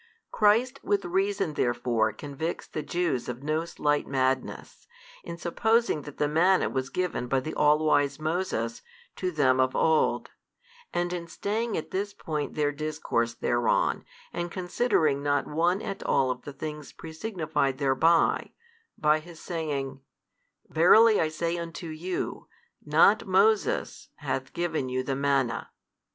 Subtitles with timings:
[0.31, 4.87] Christ with reason therefore convicts the Jews of no slight madness,
[5.23, 8.81] in supposing that the manna was given by the all wise Moses
[9.17, 10.31] to them of old,
[10.91, 14.03] and in staying at this point their discourse thereon
[14.33, 18.53] and considering not one at all of the things presignified thereby,
[18.97, 20.01] by His saying,
[20.67, 22.47] Verily I say unto you,
[22.83, 25.69] Not Moses hath given you the manna.